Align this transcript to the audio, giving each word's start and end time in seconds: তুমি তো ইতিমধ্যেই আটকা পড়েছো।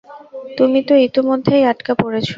তুমি 0.57 0.79
তো 0.83 0.93
ইতিমধ্যেই 0.97 1.63
আটকা 1.63 1.93
পড়েছো। 1.95 2.29